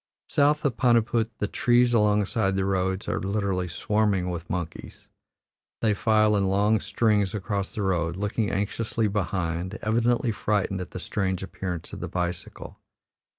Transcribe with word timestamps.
South 0.29 0.65
of 0.65 0.77
Paniput 0.77 1.29
the 1.37 1.47
trees 1.47 1.93
alongside 1.93 2.55
the 2.55 2.65
road 2.65 3.07
are 3.07 3.19
literally 3.19 3.67
swarming 3.67 4.31
with 4.31 4.49
monkeys; 4.49 5.07
they 5.81 5.93
file 5.93 6.35
in 6.35 6.47
long 6.47 6.79
strings 6.79 7.35
across 7.35 7.75
the 7.75 7.83
road, 7.83 8.15
looking 8.15 8.49
anxiously 8.49 9.07
behind, 9.07 9.77
evidently 9.83 10.31
frightened 10.31 10.81
at 10.81 10.89
the 10.89 10.97
strange 10.99 11.43
appearance 11.43 11.93
of 11.93 11.99
the 11.99 12.07
bicycle. 12.07 12.79